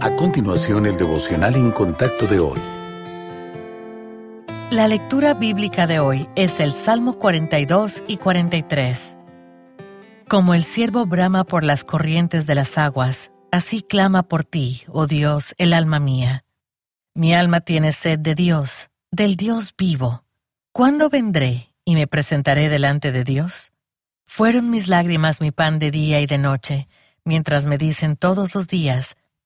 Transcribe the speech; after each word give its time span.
A 0.00 0.14
continuación, 0.14 0.86
el 0.86 0.96
devocional 0.96 1.56
en 1.56 1.72
contacto 1.72 2.28
de 2.28 2.38
hoy. 2.38 2.60
La 4.70 4.86
lectura 4.86 5.34
bíblica 5.34 5.88
de 5.88 5.98
hoy 5.98 6.28
es 6.36 6.60
el 6.60 6.72
Salmo 6.72 7.18
42 7.18 8.04
y 8.06 8.16
43. 8.16 9.16
Como 10.28 10.54
el 10.54 10.62
siervo 10.62 11.04
brama 11.04 11.42
por 11.42 11.64
las 11.64 11.82
corrientes 11.82 12.46
de 12.46 12.54
las 12.54 12.78
aguas, 12.78 13.32
así 13.50 13.82
clama 13.82 14.22
por 14.22 14.44
ti, 14.44 14.84
oh 14.86 15.08
Dios, 15.08 15.56
el 15.58 15.72
alma 15.72 15.98
mía. 15.98 16.44
Mi 17.14 17.34
alma 17.34 17.60
tiene 17.60 17.90
sed 17.90 18.20
de 18.20 18.36
Dios, 18.36 18.90
del 19.10 19.34
Dios 19.34 19.74
vivo. 19.76 20.22
¿Cuándo 20.70 21.10
vendré 21.10 21.74
y 21.84 21.96
me 21.96 22.06
presentaré 22.06 22.68
delante 22.68 23.10
de 23.10 23.24
Dios? 23.24 23.72
Fueron 24.26 24.70
mis 24.70 24.86
lágrimas 24.86 25.40
mi 25.40 25.50
pan 25.50 25.80
de 25.80 25.90
día 25.90 26.20
y 26.20 26.26
de 26.26 26.38
noche, 26.38 26.86
mientras 27.24 27.66
me 27.66 27.78
dicen 27.78 28.14
todos 28.14 28.54
los 28.54 28.68
días, 28.68 29.16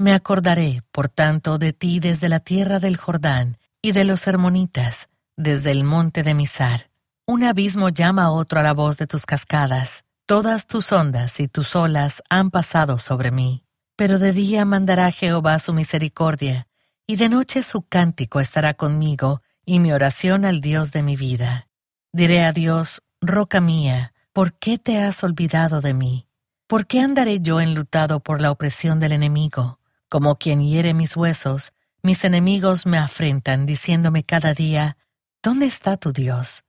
Me 0.00 0.14
acordaré, 0.14 0.84
por 0.92 1.08
tanto, 1.08 1.58
de 1.58 1.72
ti 1.72 1.98
desde 1.98 2.28
la 2.28 2.38
tierra 2.38 2.78
del 2.78 2.96
Jordán 2.96 3.58
y 3.82 3.90
de 3.90 4.04
los 4.04 4.28
hermonitas, 4.28 5.08
desde 5.36 5.72
el 5.72 5.82
monte 5.82 6.22
de 6.22 6.34
Misar. 6.34 6.88
Un 7.26 7.42
abismo 7.42 7.88
llama 7.88 8.24
a 8.24 8.30
otro 8.30 8.60
a 8.60 8.62
la 8.62 8.74
voz 8.74 8.96
de 8.96 9.08
tus 9.08 9.26
cascadas. 9.26 10.04
Todas 10.24 10.68
tus 10.68 10.92
ondas 10.92 11.40
y 11.40 11.48
tus 11.48 11.74
olas 11.74 12.22
han 12.30 12.50
pasado 12.50 12.98
sobre 13.00 13.32
mí. 13.32 13.64
Pero 13.96 14.20
de 14.20 14.32
día 14.32 14.64
mandará 14.64 15.10
Jehová 15.10 15.58
su 15.58 15.72
misericordia, 15.72 16.68
y 17.04 17.16
de 17.16 17.28
noche 17.28 17.62
su 17.62 17.82
cántico 17.82 18.38
estará 18.38 18.74
conmigo, 18.74 19.42
y 19.66 19.80
mi 19.80 19.92
oración 19.92 20.44
al 20.44 20.60
Dios 20.60 20.92
de 20.92 21.02
mi 21.02 21.16
vida. 21.16 21.66
Diré 22.12 22.44
a 22.44 22.52
Dios, 22.52 23.02
roca 23.20 23.60
mía, 23.60 24.14
¿por 24.32 24.52
qué 24.52 24.78
te 24.78 25.02
has 25.02 25.24
olvidado 25.24 25.80
de 25.80 25.92
mí? 25.92 26.28
¿Por 26.68 26.86
qué 26.86 27.00
andaré 27.00 27.40
yo 27.40 27.60
enlutado 27.60 28.20
por 28.20 28.40
la 28.40 28.52
opresión 28.52 29.00
del 29.00 29.12
enemigo? 29.12 29.77
Como 30.08 30.36
quien 30.36 30.62
hiere 30.62 30.94
mis 30.94 31.16
huesos, 31.16 31.72
mis 32.02 32.24
enemigos 32.24 32.86
me 32.86 32.98
afrentan, 32.98 33.66
diciéndome 33.66 34.24
cada 34.24 34.54
día, 34.54 34.96
¿Dónde 35.42 35.66
está 35.66 35.96
tu 35.96 36.12
Dios? 36.12 36.64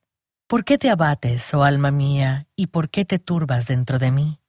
¿Por 0.48 0.64
qué 0.64 0.78
te 0.78 0.90
abates, 0.90 1.54
oh 1.54 1.64
alma 1.64 1.92
mía, 1.92 2.48
y 2.56 2.68
por 2.68 2.90
qué 2.90 3.06
te 3.06 3.20
turbas 3.20 3.68
dentro 3.68 4.00
de 4.00 4.12
mí? 4.12 4.40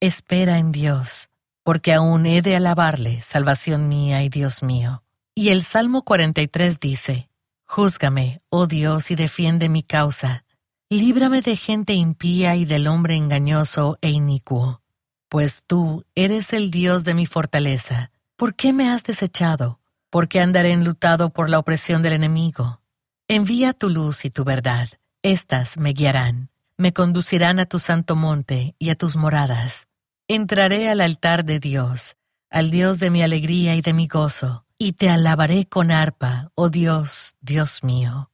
Espera 0.00 0.58
en 0.58 0.72
Dios, 0.72 1.30
porque 1.62 1.92
aún 1.92 2.26
he 2.26 2.42
de 2.42 2.56
alabarle, 2.56 3.20
salvación 3.20 3.88
mía 3.88 4.22
y 4.22 4.28
Dios 4.28 4.62
mío. 4.62 5.04
Y 5.34 5.50
el 5.50 5.62
Salmo 5.64 6.02
43 6.02 6.80
dice, 6.80 7.30
Júzgame, 7.66 8.40
oh 8.48 8.66
Dios, 8.66 9.10
y 9.10 9.14
defiende 9.14 9.68
mi 9.68 9.82
causa. 9.82 10.44
Líbrame 10.90 11.42
de 11.42 11.56
gente 11.56 11.92
impía 11.92 12.56
y 12.56 12.64
del 12.64 12.86
hombre 12.86 13.14
engañoso 13.14 13.98
e 14.00 14.10
inicuo 14.10 14.82
pues 15.28 15.62
tú 15.66 16.04
eres 16.14 16.52
el 16.52 16.70
Dios 16.70 17.04
de 17.04 17.14
mi 17.14 17.26
fortaleza. 17.26 18.10
¿Por 18.38 18.54
qué 18.54 18.72
me 18.72 18.88
has 18.88 19.02
desechado? 19.02 19.80
¿Por 20.10 20.28
qué 20.28 20.38
andaré 20.38 20.70
enlutado 20.70 21.30
por 21.30 21.50
la 21.50 21.58
opresión 21.58 22.04
del 22.04 22.12
enemigo? 22.12 22.80
Envía 23.26 23.72
tu 23.72 23.90
luz 23.90 24.24
y 24.24 24.30
tu 24.30 24.44
verdad. 24.44 24.88
Estas 25.22 25.76
me 25.76 25.90
guiarán, 25.90 26.48
me 26.76 26.92
conducirán 26.92 27.58
a 27.58 27.66
tu 27.66 27.80
santo 27.80 28.14
monte 28.14 28.76
y 28.78 28.90
a 28.90 28.94
tus 28.94 29.16
moradas. 29.16 29.88
Entraré 30.28 30.88
al 30.88 31.00
altar 31.00 31.44
de 31.44 31.58
Dios, 31.58 32.14
al 32.48 32.70
Dios 32.70 33.00
de 33.00 33.10
mi 33.10 33.24
alegría 33.24 33.74
y 33.74 33.80
de 33.80 33.92
mi 33.92 34.06
gozo, 34.06 34.64
y 34.78 34.92
te 34.92 35.10
alabaré 35.10 35.66
con 35.66 35.90
arpa, 35.90 36.52
oh 36.54 36.68
Dios, 36.68 37.34
Dios 37.40 37.82
mío. 37.82 38.30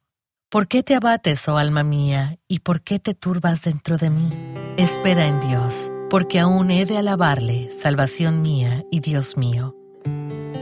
¿Por 0.49 0.67
qué 0.67 0.83
te 0.83 0.93
abates, 0.93 1.47
oh 1.47 1.57
alma 1.57 1.81
mía, 1.81 2.37
y 2.47 2.59
por 2.59 2.81
qué 2.81 2.99
te 2.99 3.15
turbas 3.15 3.63
dentro 3.63 3.97
de 3.97 4.11
mí? 4.11 4.29
Espera 4.77 5.25
en 5.25 5.39
Dios 5.39 5.89
porque 6.11 6.39
aún 6.39 6.69
he 6.69 6.85
de 6.85 6.99
alabarle, 6.99 7.71
salvación 7.71 8.43
mía 8.43 8.85
y 8.91 8.99
Dios 8.99 9.35
mío. 9.37 9.75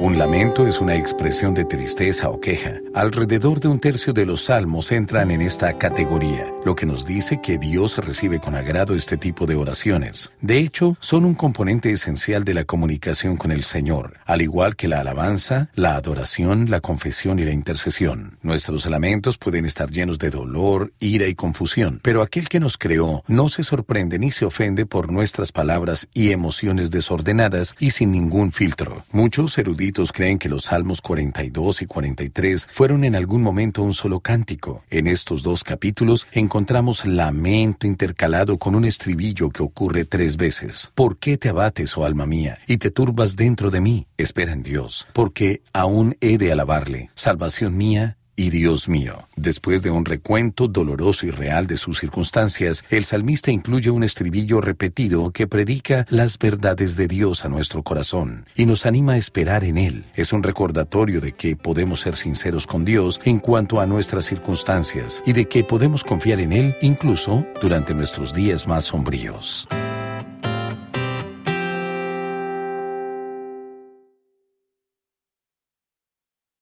Un 0.04 0.20
lamento 0.20 0.68
es 0.68 0.82
una 0.82 0.98
expresión 0.98 1.54
de 1.54 1.64
tristeza 1.64 2.28
o 2.28 2.42
queja. 2.42 2.82
Alrededor 2.94 3.62
de 3.62 3.70
un 3.70 3.80
tercio 3.80 4.12
de 4.12 4.26
los 4.26 4.44
salmos 4.44 4.92
entran 4.92 5.32
en 5.32 5.42
esta 5.42 5.78
categoría, 5.78 6.53
lo 6.66 6.76
que 6.76 6.86
nos 6.86 7.06
dice 7.06 7.42
que 7.42 7.58
Dios 7.58 7.98
recibe 7.98 8.40
con 8.40 8.56
agrado 8.56 8.96
este 8.96 9.18
tipo 9.18 9.46
de 9.46 9.56
oraciones. 9.56 10.32
De 10.42 10.60
hecho, 10.60 10.98
son 11.00 11.26
un 11.26 11.34
componente 11.34 11.92
esencial 11.92 12.44
de 12.44 12.54
la 12.54 12.64
comunicación 12.64 13.38
con 13.38 13.52
el 13.52 13.64
Señor, 13.64 14.18
al 14.26 14.42
igual 14.42 14.76
que 14.76 14.88
la 14.88 15.02
alabanza, 15.02 15.70
la 15.76 15.96
adoración, 15.96 16.70
la 16.70 16.80
confesión 16.80 17.40
y 17.40 17.44
la 17.44 17.52
intercesión. 17.52 18.38
Nuestros 18.42 18.86
lamentos 18.86 19.38
pueden 19.38 19.66
estar 19.66 19.92
llenos 19.92 20.20
de 20.20 20.30
dolor, 20.30 20.94
ira 21.00 21.28
y 21.28 21.36
confusión, 21.36 22.00
pero 22.02 22.22
aquel 22.22 22.48
que 22.48 22.60
nos 22.60 22.78
creó 22.78 23.24
no 23.28 23.50
se 23.50 23.64
sorprende 23.64 24.20
ni 24.20 24.32
se 24.32 24.46
ofende 24.46 24.86
por 24.86 25.12
nuestras 25.12 25.52
palabras 25.52 26.08
y 26.14 26.32
emociones 26.32 26.92
desordenadas 26.92 27.76
y 27.80 27.92
sin 27.92 28.12
ningún 28.12 28.52
filtro. 28.52 29.04
Muchos 29.12 29.58
eruditos 29.58 30.12
creen 30.12 30.40
que 30.40 30.50
los 30.50 30.66
Salmos 30.66 31.02
42 31.02 31.82
y 31.82 31.86
43 31.86 32.68
fueron 32.72 33.04
en 33.04 33.16
algún 33.16 33.42
momento 33.42 33.84
un 33.84 33.94
solo 33.94 34.20
cántico. 34.20 34.84
En 34.90 35.08
estos 35.08 35.44
dos 35.44 35.64
capítulos 35.64 36.28
encontramos 36.54 37.04
lamento 37.04 37.88
intercalado 37.88 38.60
con 38.60 38.76
un 38.76 38.86
estribillo 38.86 39.50
que 39.50 39.64
ocurre 39.64 40.06
tres 40.06 40.38
veces. 40.38 40.92
¿Por 40.94 41.18
qué 41.18 41.36
te 41.36 41.50
abates, 41.50 41.98
oh 41.98 42.06
alma 42.06 42.28
mía, 42.28 42.60
y 42.68 42.78
te 42.78 42.92
turbas 42.92 43.36
dentro 43.36 43.72
de 43.72 43.82
mí? 43.82 44.06
Espera 44.18 44.54
en 44.54 44.62
Dios, 44.62 45.08
porque 45.14 45.64
aún 45.74 46.16
he 46.22 46.38
de 46.38 46.52
alabarle. 46.52 47.10
Salvación 47.16 47.76
mía 47.76 48.18
y 48.36 48.50
Dios 48.50 48.88
mío. 48.88 49.28
Después 49.36 49.82
de 49.82 49.90
un 49.90 50.06
recuento 50.06 50.68
doloroso 50.68 51.26
y 51.26 51.32
real 51.32 51.68
de 51.68 51.78
sus 51.78 52.00
circunstancias, 52.00 52.84
el 52.90 53.06
salmista 53.06 53.52
incluye 53.52 53.90
un 53.90 54.04
estribillo 54.04 54.62
repetido 54.62 55.32
que 55.32 55.48
predica 55.48 56.06
las 56.10 56.38
verdades 56.38 56.96
de 56.96 57.08
Dios 57.08 57.46
a 57.46 57.50
nuestro 57.50 57.84
corazón 57.84 58.46
y 58.56 58.66
nos 58.66 58.86
anima 58.86 59.14
a 59.14 59.18
esperar 59.18 59.64
en 59.64 59.78
Él. 59.78 60.06
Es 60.16 60.34
un 60.34 60.44
recordatorio 60.44 61.22
de 61.22 61.34
que 61.34 61.56
podemos 61.56 62.02
ser 62.02 62.16
sinceros 62.16 62.68
con 62.68 62.86
Dios 62.86 63.22
en 63.24 63.40
cuanto 63.40 63.80
a 63.80 63.86
nuestras 63.86 64.26
circunstancias 64.26 65.22
y 65.26 65.34
de 65.34 65.46
que 65.46 65.64
podemos 65.64 66.04
confiar 66.04 66.40
en 66.40 66.54
Él 66.54 66.76
incluso 66.82 67.46
durante 67.62 67.94
nuestros 67.94 68.34
días 68.34 68.68
más 68.68 68.86
sombríos. 68.86 69.68